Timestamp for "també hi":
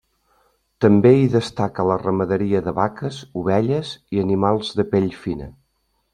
0.85-1.27